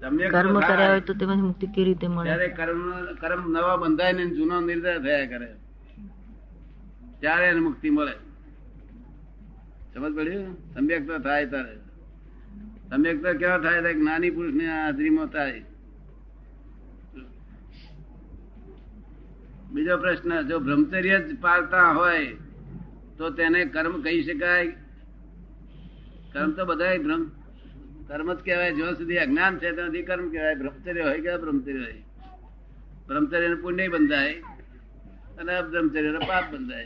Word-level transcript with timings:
કર્મ 0.00 0.60
થાય. 0.60 0.76
કર્યા 0.76 0.90
હોય 0.90 1.00
તો 1.00 1.14
તેમાંથી 1.14 1.42
મુક્તિ 1.42 1.66
કેવી 1.66 1.84
રીતે 1.84 2.06
મળે? 2.06 2.24
ત્યારે 2.24 2.48
કર્મ 2.48 2.80
કર્મ 3.14 3.52
નવા 3.52 3.76
બંધાય 3.76 4.12
ને 4.12 4.26
જૂનો 4.26 4.60
નિર્દય 4.60 4.98
થયા 4.98 5.26
કરે. 5.26 5.54
ત્યારે 7.20 7.46
એને 7.46 7.60
મુક્તિ 7.60 7.90
મળે. 7.90 8.12
સમજ 9.94 10.16
પડ્યું 10.16 10.74
સમ્યક 10.74 11.06
તો 11.06 11.18
થાય 11.18 11.46
તારે 11.46 11.76
સમ્યક 12.90 13.22
તો 13.22 13.38
કેવા 13.38 13.58
થાય 13.58 13.82
તો 13.82 13.92
જ્ઞાની 13.92 14.30
પુરુષની 14.30 14.66
હાજરીમાં 14.66 15.26
થાય? 15.26 15.62
બીજો 19.72 19.96
પ્રશ્ન 19.96 20.40
જો 20.42 20.58
બ્રહ્મચર્ય 20.58 21.20
જ 21.20 21.40
પાળતા 21.40 21.92
હોય 21.92 22.26
તો 23.18 23.30
તેને 23.30 23.64
કર્મ 23.64 24.02
કહી 24.02 24.22
શકાય? 24.22 24.66
કર્મ 26.32 26.50
તો 26.52 26.64
બધા 26.64 26.96
ભ્રમ 26.96 27.30
કર્મ 28.06 28.34
જ 28.34 28.36
કહેવાય 28.36 28.72
જ્યાં 28.72 28.94
સુધી 28.94 29.16
અજ્ઞાન 29.16 29.58
છે 29.58 29.72
ત્યાં 29.72 29.88
સુધી 29.88 30.02
કર્મ 30.02 30.30
કહેવાય. 30.30 30.54
બ્રહ્મચર્ય 30.54 31.02
હોય 31.02 31.20
કે 31.20 31.36
બ્રહ્મચર્ય 31.36 31.78
હોય. 31.78 32.02
બ્રહ્મચર્ય 33.08 33.54
પુણ્ય 33.54 33.88
બંધાય 33.88 34.34
અને 35.38 35.54
અબ્રહ્મચર્ય 35.54 36.18
પાપ 36.18 36.44
બંધાય. 36.52 36.84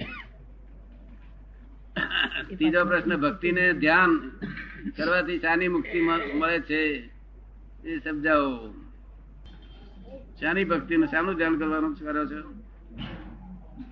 ત્રીજો 2.57 2.85
પ્રશ્ન 2.85 3.17
ભક્તિ 3.17 3.53
ને 3.53 3.73
ધ્યાન 3.73 4.31
કરવાથી 4.97 5.39
શાની 5.39 5.69
મુક્તિ 5.69 6.01
મળે 6.01 6.61
છે 6.61 6.83
એ 7.85 7.99
સમજાવો. 7.99 8.75
શાની 10.41 10.65
ભક્તિ 10.65 10.97
ને 10.97 11.07
શાનું 11.07 11.35
ધ્યાન 11.35 11.59
કરવાનું 11.59 11.99
કરો 11.99 12.27
છો? 12.27 12.41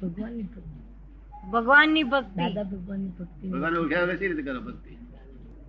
ભગવાનની 0.02 0.42
ભક્તિ. 0.42 1.50
ભગવાનની 1.50 2.02
ભક્તિ. 2.02 3.48
ભગવાન 3.48 3.76
ઓળખ્યા 3.76 4.02
વગર 4.02 4.16
રીતે 4.16 4.42
કરો 4.42 4.60
ભક્તિ? 4.60 4.95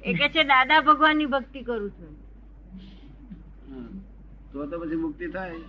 એ 0.08 0.14
કે 0.14 0.28
છે 0.30 0.44
દાદા 0.44 0.82
ભગવાનની 0.82 1.26
ભક્તિ 1.26 1.64
કરું 1.64 1.92
છું. 1.92 2.14
તો 4.52 4.66
તો 4.66 4.80
પછી 4.80 4.96
મુક્તિ 4.96 5.28
થાય. 5.28 5.60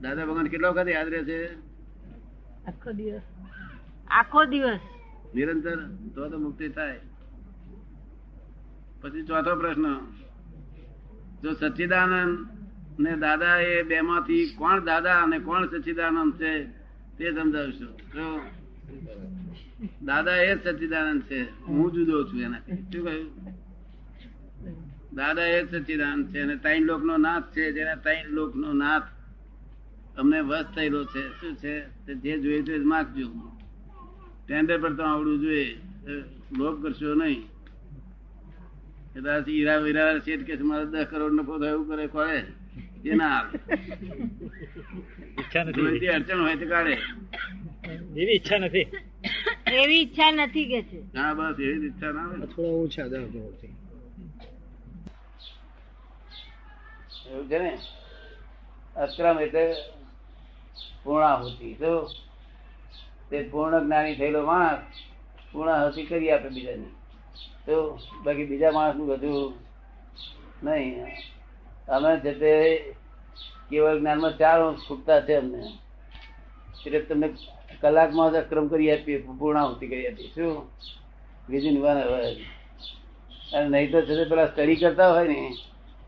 દાદા 0.00 0.26
ભગવાન 0.26 0.48
કેટલા 0.48 0.70
વખત 0.70 0.88
યાદ 0.88 1.08
રહે 1.08 1.22
છે 1.24 1.38
આખો 2.66 2.92
દિવસ. 2.92 3.22
આખો 4.10 4.44
દિવસ. 4.46 4.80
નિરંતર? 5.34 5.78
તો 6.14 6.28
તો 6.28 6.38
મુક્તિ 6.38 6.68
થાય. 6.68 7.00
પછી 9.02 9.22
ચોથો 9.22 9.52
પ્રશ્ન. 9.56 9.86
જો 11.42 11.50
સચ્ચિદાનંદ 11.52 12.38
ને 12.98 13.12
દાદા 13.16 13.56
એ 13.62 13.82
બે 13.82 14.02
માંથી 14.02 14.54
કોણ 14.54 14.84
દાદા 14.84 15.22
અને 15.22 15.38
કોણ 15.40 15.68
સચ્ચિદાનંદ 15.68 16.34
છે 16.34 16.52
તે 17.18 17.32
સમજાવશો. 17.32 17.88
દાદા 20.08 20.40
એ 20.48 20.52
સચિદાનંદ 20.64 21.22
છે. 21.28 21.40
હું 21.66 21.86
જુદો 21.94 22.16
છું 22.28 22.40
એનાથી 22.46 22.78
શું 22.90 23.02
કહ્યું? 23.04 23.28
દાદા 25.18 25.48
એ 25.56 25.58
સચિદાનંદ 25.70 26.24
છે 26.32 26.38
અને 26.44 26.56
ત્રણ 26.64 26.84
લોક 26.90 27.02
નો 27.08 27.14
નાથ 27.26 27.46
છે. 27.54 27.64
જેના 27.76 28.02
ત્રણ 28.04 28.34
લોક 28.38 28.52
નો 28.62 28.70
નાથ 28.82 29.08
અમને 30.18 30.38
વસ 30.50 30.66
થયેલો 30.74 31.00
છે. 31.12 31.22
શું 31.38 31.52
છે? 31.62 31.74
જે 32.22 32.32
જોઈએ 32.42 32.62
તે 32.66 32.74
માગજો. 32.92 33.26
ટેન્ડર 34.46 34.78
પર 34.82 34.92
તો 34.98 35.02
આવડવું 35.02 35.38
જોઈએ. 35.44 35.68
લોભ 36.58 36.78
કરશો 36.82 37.14
નહીં. 37.14 37.42
કદાચ 39.14 39.46
હીરા 39.48 39.80
વીરા 39.84 40.10
શેઠ 40.24 40.44
કે 40.46 40.54
મારે 40.70 40.86
દસ 40.92 41.06
કરોડ 41.10 41.34
નફો 41.38 41.54
થાય 41.60 41.72
એવું 41.76 41.86
કરે 41.88 42.06
કોળે 42.14 42.38
એ 43.04 43.14
ના 43.20 43.32
આવે. 43.38 43.56
અડચણ 45.50 46.40
હોય 46.44 46.56
તો 46.60 46.66
કાઢે. 46.72 46.96
એવી 48.20 48.34
ઈચ્છા 48.36 48.58
નથી. 48.58 48.88
એવી 49.80 50.00
ઈચ્છા 50.02 50.30
નથી 50.30 50.68
કે 50.70 50.80
છે. 50.82 50.98
ના 51.14 51.34
બસ 51.34 51.58
એવી 51.60 51.86
ઈચ્છા 51.86 52.12
ના 52.16 52.26
આવે 52.28 52.46
થોડા 52.46 52.82
ઓછા 52.84 53.08
દસ 53.12 53.26
કરોડથી 53.32 53.74
એવું 57.30 57.48
છે 57.48 57.58
ને? 57.58 57.72
અક્રમ 58.96 59.38
એટલે 59.38 59.64
પૂર્ણાહુતિ. 61.04 61.68
તો 61.74 61.92
તે 63.30 63.36
પૂર્ણ 63.50 63.84
જ્ઞાની 63.84 64.16
થયેલો 64.16 64.40
માણસ 64.46 64.96
પૂર્ણાહુતિ 65.52 66.06
કરી 66.06 66.32
આપે 66.32 66.48
બીજાને. 66.48 66.88
તો 67.66 67.74
બાકી 68.24 68.46
બીજા 68.46 68.72
માણસનું 68.72 69.08
બધું 69.10 69.54
નહીં. 70.64 70.94
અમે 71.88 72.10
જે 72.22 72.32
તે 72.42 72.52
કેવળ 73.70 73.98
જ્ઞાનમાં 74.00 74.38
ચાર 74.38 74.60
અંશ 74.60 74.84
ખૂટતા 74.86 75.20
છે 75.26 75.34
અમને. 75.36 75.60
એટલે 76.86 77.00
તમને 77.00 77.28
કલાકમાં 77.80 78.32
જ 78.32 78.36
અક્રમ 78.36 78.66
કરી 78.68 78.90
આપીએ, 78.92 79.18
પૂર્ણાહુતિ 79.38 79.86
કરી 79.86 80.06
આપીએ. 80.06 80.28
શું? 80.28 80.68
બીજું 81.48 81.82
વન 81.82 81.98
અવર 81.98 82.22
અને 83.54 83.68
નહીં 83.68 83.92
તો 83.92 84.00
છે 84.00 84.24
પેલા 84.24 84.46
સ્ટડી 84.46 84.76
કરતા 84.76 85.12
હોય 85.14 85.28
ને, 85.28 85.38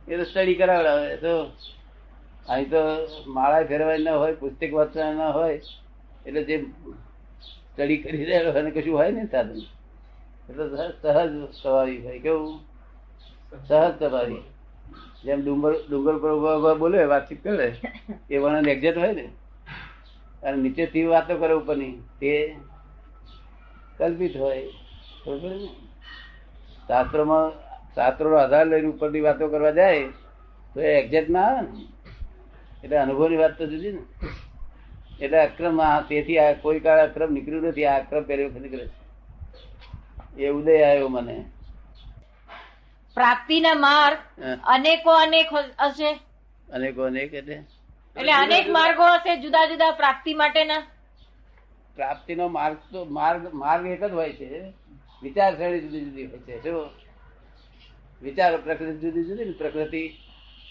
એ 0.09 0.17
તો 0.17 0.25
સ્ટડી 0.25 0.55
કરાવડાવે. 0.55 1.17
તો 1.17 1.33
અહીં 2.49 2.71
તો 2.71 2.83
માળા 3.27 3.65
ફેરવાની 3.65 4.05
ના 4.05 4.17
હોય, 4.17 4.35
પુસ્તક 4.35 4.73
વાંચવાના 4.73 5.15
ના 5.15 5.31
હોય, 5.31 5.61
એટલે 6.27 6.45
જે 6.45 6.57
સ્ટડી 7.43 7.97
કરી 7.97 8.25
રહેલો 8.25 8.53
હોય 8.53 8.71
કશું 8.71 8.99
હોય 8.99 9.11
ને 9.11 9.27
સાધન. 9.27 9.61
એટલે 10.49 10.65
સહજ 11.03 11.31
સવારી 11.63 11.99
હોય. 11.99 12.19
કેવું? 12.19 12.61
સહજ 13.69 13.93
સવારી. 13.99 14.43
જેમ 15.25 15.45
ડુંગર 15.45 15.75
ડુંગર 15.91 16.17
પર 16.19 16.75
બોલે, 16.79 17.05
વાતચીત 17.05 17.45
કરે, 17.45 17.69
એ 18.31 18.39
વર્ણન 18.39 18.69
એક્ઝેક્ટ 18.69 18.99
હોય 18.99 19.13
ને. 19.13 19.29
અને 20.43 20.57
નીચેથી 20.57 21.05
વાતો 21.05 21.37
કરે 21.37 21.55
ઉપરની 21.55 22.03
તે 22.21 22.57
કલ્પિત 23.99 24.37
હોય. 24.37 24.63
બરોબર 25.27 25.51
ને? 25.51 25.69
શાસ્ત્રોમાં 26.87 27.51
શાસ્ત્રોનો 27.95 28.37
આધાર 28.37 28.67
લઈને 28.67 28.89
ઉપરની 28.89 29.21
વાતો 29.21 29.49
કરવા 29.49 29.71
જાય 29.71 30.05
તો 30.75 30.81
એ 30.81 31.01
એક્ઝેક્ટ 31.01 31.31
ના 31.31 31.41
આવે 31.41 31.61
ને. 31.61 31.87
એટલે 32.85 32.97
અનુભવની 32.97 33.37
વાત 33.37 33.59
તો 33.59 33.67
જુદી 33.67 33.93
ને. 33.93 34.03
એટલે 35.21 35.39
અક્રમ 35.39 35.81
આ 35.81 36.01
તેથી 36.01 36.39
આ 36.39 36.53
કોઈ 36.53 36.81
કાળ 36.81 36.99
અક્રમ 36.99 37.33
નીકળ્યું 37.33 37.63
નથી 37.63 37.87
આ 37.87 37.99
અક્રમ 37.99 38.23
પહેલી 38.23 38.45
વખત 38.45 38.61
નીકળે 38.61 38.87
છે. 38.87 39.03
એ 40.39 40.49
ઉદય 40.49 40.83
આવ્યો 40.83 41.09
મને. 41.09 41.45
પ્રાપ્તિના 43.15 43.75
માર્ગ. 43.75 44.19
અનેકો 44.65 45.11
અનેક 45.11 45.47
હશે. 45.81 46.19
અનેકો 46.73 47.03
અનેક 47.03 47.35
એટલે 47.35 47.65
એટલે 48.17 48.33
અનેક 48.33 48.69
માર્ગો 48.79 49.05
હશે 49.15 49.37
જુદા 49.43 49.67
જુદા 49.71 49.93
પ્રાપ્તિ 50.01 50.35
માટેના? 50.35 50.83
પ્રાપ્તિનો 51.97 52.49
માર્ગ 52.49 52.79
તો 52.93 53.05
માર્ગ 53.05 53.43
માર્ગ 53.55 53.87
એક 53.87 54.05
જ 54.05 54.13
હોય 54.13 54.33
છે. 54.33 54.49
વિચારસરણી 55.23 55.81
જુદી 55.81 56.05
જુદી 56.07 56.27
હોય 56.27 56.41
છે 56.47 56.61
શું 56.63 56.91
વિચાર 58.23 58.53
પ્રકૃતિ 58.59 58.99
જુદી 59.03 59.25
જુદી 59.29 59.45
ને 59.45 59.53
પ્રકૃતિ. 59.53 60.03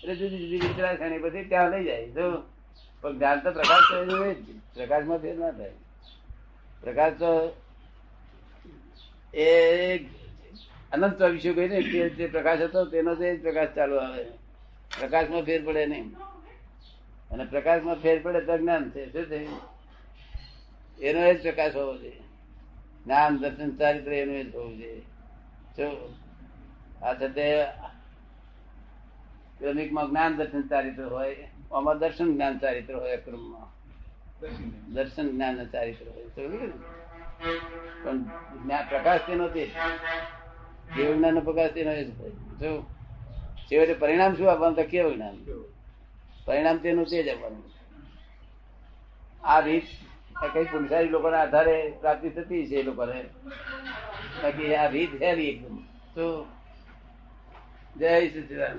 એટલે 0.03 0.16
જુદી 0.16 0.40
જુદી 0.44 0.59
વિચારસરણી 0.68 1.19
પછી 1.19 1.50
ત્યાં 1.50 1.72
લઈ 1.72 1.84
જાય 1.84 2.07
જો 2.07 2.25
પણ 3.03 3.13
જ્ઞાન 3.18 3.40
તો 3.40 3.52
પ્રકાશ 3.52 3.85
તો 3.91 3.97
જ. 4.06 4.46
પ્રકાશમાં 4.75 5.19
ફેર 5.19 5.35
ના 5.35 5.52
થાય. 5.52 5.75
પ્રકાશ 6.84 7.13
તો 7.19 7.31
એ 9.34 9.47
અનંત 10.91 11.18
ચોવીસો 11.19 11.53
કહી 11.53 11.68
ને 11.68 11.79
તે 11.91 12.09
જે 12.09 12.28
પ્રકાશ 12.28 12.62
હતો 12.62 12.85
તેનો 12.85 13.16
જ 13.16 13.41
પ્રકાશ 13.41 13.72
ચાલુ 13.75 13.96
આવે. 13.96 14.23
પ્રકાશમાં 15.00 15.44
ફેર 15.44 15.62
પડે 15.66 15.85
નહીં. 15.85 16.16
અને 17.31 17.45
પ્રકાશમાં 17.45 17.95
ફેર 17.95 18.21
પડે 18.23 18.41
તો 18.41 18.57
જ્ઞાન 18.57 18.89
છે. 18.89 19.13
શું 19.13 19.25
છે? 19.25 19.71
એનો 21.01 21.19
એ 21.19 21.33
જ 21.33 21.43
પ્રકાશ 21.43 21.75
હોવો 21.75 21.97
જોઈએ. 21.97 22.21
જ્ઞાન 23.05 23.37
દર્શન, 23.37 23.75
ચારિત્ર 23.75 24.13
એનું 24.13 24.35
એ 24.35 24.43
જ 24.43 24.55
હોવું 24.55 24.77
જોઈએ. 24.77 24.99
જો 25.77 26.13
આ 27.01 27.13
સાથે 27.13 27.63
ક્રમિકમાં 29.59 30.09
જ્ઞાન, 30.09 30.35
દર્શન, 30.35 30.67
ચારિત્ર 30.67 31.03
હોય, 31.03 31.37
આમાં 31.73 31.99
દર્શન, 31.99 32.33
જ્ઞાન, 32.33 32.59
ચારિત્ર 32.59 32.95
હોય 32.95 33.17
ક્રમમાં 33.17 33.81
દર્શન, 34.93 35.31
જ્ઞાન 35.31 35.65
ચારિત્ર 35.65 36.05
હોય. 36.09 36.25
પણ 38.03 38.23
પ્રકાશ 38.89 39.19
તેનો 39.27 39.47
તે. 39.47 39.71
જ. 40.97 41.15
જ્ઞાન 41.15 41.39
પ્રકાશ 41.39 41.71
તેનો 41.71 41.91
એ 41.91 42.03
જ 42.03 42.19
હોય. 42.19 42.29
જો 42.29 42.81
છેવટે 43.57 43.93
પરિણામ 43.93 44.35
શું 44.35 44.51
આપવાનું, 44.51 44.75
તો 44.75 44.83
કેવળ 44.83 45.13
જ્ઞાન? 45.13 45.37
પરિણામ 46.46 46.78
તેનું 46.84 47.05
તે 47.05 47.23
જ 47.23 47.29
આપવાનું 47.29 47.64
આ 49.43 49.59
રીત 49.61 49.88
કઈ 50.53 50.66
પુરુષારી 50.72 51.11
લોકોના 51.11 51.43
આધારે 51.46 51.76
પ્રાપ્તિ 52.02 52.29
થતી 52.29 52.67
છે 52.70 52.79
એ 52.79 52.84
લોકોને. 52.84 53.20
બાકી 54.41 54.76
આ 54.76 54.88
રીત 54.88 55.11
હેરી 55.22 55.49
એકદમ. 55.49 55.78
તો 56.16 56.26
જય 57.96 58.11
સચિદાન 58.29 58.78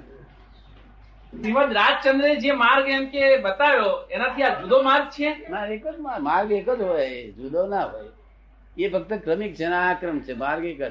શ્રીમદ 1.32 1.72
રાજચંદ્રે 1.72 2.30
જે 2.40 2.52
માર્ગ 2.54 2.88
એમ 2.88 3.04
કે 3.10 3.22
બતાવ્યો 3.44 3.92
એનાથી 4.10 4.44
આ 4.44 4.58
જુદો 4.60 4.82
માર્ગ 4.82 5.06
છે? 5.10 5.30
ના 5.50 5.66
એક 5.66 5.84
જ 5.84 5.96
માર્ગ 6.20 6.50
એક 6.52 6.66
જ 6.66 6.82
હોય 6.82 7.32
જુદો 7.38 7.66
ના 7.66 7.86
હોય. 7.92 8.10
એ 8.76 8.88
ફક્ત 8.88 9.22
ક્રમિક 9.24 9.56
છે 9.56 9.66
આ 9.66 9.94
ક્રમ 9.94 10.18
છે 10.26 10.34
માર્ગ 10.34 10.64
એક 10.64 10.78
જ 10.78 10.84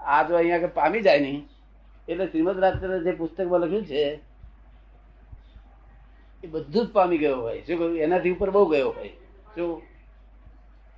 આ 0.00 0.22
જો 0.28 0.36
અહીંયા 0.36 0.74
પામી 0.74 1.02
જાય 1.02 1.20
નહીં 1.20 1.42
એટલે 2.08 2.26
શ્રીમદ 2.26 2.58
રાજચંદ્ર 2.58 3.04
જે 3.04 3.12
પુસ્તકમાં 3.12 3.60
લખ્યું 3.60 3.86
છે 3.86 4.02
એ 6.44 6.46
બધું 6.46 6.86
જ 6.86 6.90
પામી 6.90 7.18
ગયો 7.18 7.36
હોય. 7.36 7.58
શું 7.58 7.78
કહ્યું? 7.78 7.98
એનાથી 7.98 8.30
ઉપર 8.30 8.50
બહુ 8.50 8.66
ગયો 8.66 8.90
હોય. 8.90 9.08
શું? 9.54 9.82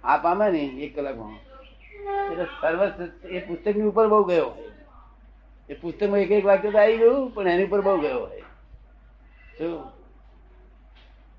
આ 0.05 0.17
પામે 0.17 0.51
ને 0.51 0.59
એક 0.59 0.97
કલાકમાં 0.97 1.49
એટલે 2.31 2.45
સર્વ 2.45 3.07
એ 3.29 3.41
પુસ્તકની 3.41 3.83
ઉપર 3.83 4.09
બહુ 4.09 4.25
ગયો 4.25 4.47
હોય. 4.47 4.69
એ 5.71 5.75
પુસ્તકમાં 5.75 6.19
એક 6.19 6.31
એક 6.31 6.45
વાક્ય 6.45 6.71
તો 6.71 6.79
આવી 6.79 6.97
ગયું, 6.97 7.35
પણ 7.35 7.49
એની 7.49 7.65
ઉપર 7.65 7.81
બહુ 7.81 8.01
ગયો 8.01 8.19
હોય. 8.19 8.41
શું? 9.59 9.85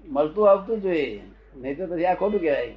મળતું 0.09 0.49
આવતું 0.49 0.81
જોઈએ 0.81 1.21
નહીં 1.55 1.77
તો 1.77 1.87
પછી 1.87 2.05
આ 2.05 2.15
ખોટું 2.15 2.39
કહેવાય. 2.39 2.71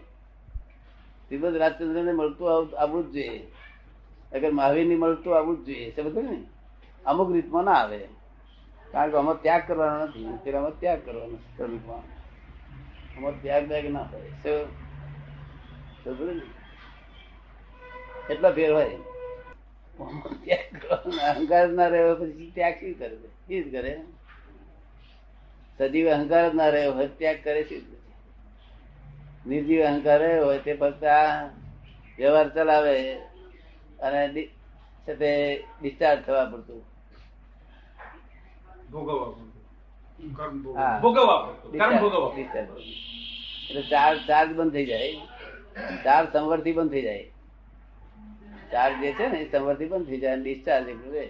શ્રીમદ 1.28 1.56
રાજચંદ્ર 1.56 2.02
ને 2.02 2.12
મળતું 2.12 2.54
આવ- 2.54 2.74
આવવું 2.74 3.08
જ 3.08 3.12
જોઈએ. 3.12 3.46
અગર 4.32 4.52
મહાવીરની 4.52 4.96
મળતું 4.96 5.36
આવવું 5.36 5.62
જ 5.62 5.66
જોઈએ. 5.66 5.90
સમજ 5.90 6.18
ને? 6.18 6.44
અમુક 7.06 7.32
રીતમાં 7.32 7.64
ના 7.64 7.72
આવે. 7.72 8.08
કારણ 8.92 9.10
કે 9.10 9.16
આમાં 9.16 9.42
ત્યાગ 9.42 9.62
કરવાનો 9.66 10.06
નથી. 10.06 10.26
અત્યારે 10.34 10.58
આમાં 10.58 10.80
ત્યાગ 10.80 11.00
કરવાનો 11.04 11.36
છે 11.36 11.50
ક્રમિકમાં 11.56 12.04
આમાં 13.16 13.42
ત્યાગ 13.42 13.64
ત્યાગ 13.68 13.86
ના 13.94 14.06
હોય? 14.10 14.30
એટલા 18.30 18.52
ફેર 18.52 18.70
હોય. 18.74 18.98
ત્યાગ 20.44 20.68
કરવાનો 20.82 21.22
અહંકાર 21.30 21.66
ના 21.78 21.88
રહ્યો 21.88 22.14
પછી 22.16 22.52
ત્યાગ 22.54 22.76
શું 22.80 22.94
કરે 22.98 23.16
શું 23.16 23.64
જ 23.64 23.72
કરે? 23.74 23.92
સજીવ 25.78 26.06
અહંકાર 26.10 26.54
ના 26.54 26.68
રહ્યો 26.68 26.92
હોય 26.92 27.08
ત્યાગ 27.18 27.38
કરે 27.44 27.62
શું? 27.64 27.82
નિર્જીવ 29.46 29.80
અહંકાર 29.86 30.18
રહ્યો 30.20 30.44
હોય 30.44 30.58
તે 30.58 30.72
ફક્ત 30.74 31.02
આ 31.04 31.48
વ્યવહાર 32.18 32.48
ચલાવે 32.54 32.96
અને 34.06 34.22
તે 35.06 35.30
ડિસ્ચાર્જ 35.80 36.20
થવા 36.26 36.46
પડતું. 36.52 36.82
ભોગવવા 38.92 39.28
પડતું. 39.30 39.48
કર્મ 40.34 40.56
ભોગવવા 41.00 41.38
એટલે 43.68 43.82
ચાર્જ 43.82 44.18
ચાર્જ 44.28 44.50
બંધ 44.52 44.72
થઈ 44.72 44.86
જાય. 44.86 45.12
ચાર્જ 46.04 46.32
સંવરથી 46.32 46.72
બંધ 46.72 46.90
થઈ 46.90 47.02
જાય. 47.02 47.24
ચાર્જ 48.72 48.94
જે 49.00 49.12
છે 49.12 49.26
ને 49.28 49.48
સંવર્ધી 49.52 49.88
બંધ 49.88 50.06
થઈ 50.06 50.20
જાય 50.20 50.36
ડિસ્ચાર્જ 50.36 50.88
એટલું 50.88 51.14
રહે. 51.14 51.28